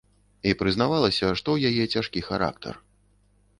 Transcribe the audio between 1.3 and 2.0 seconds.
што ў яе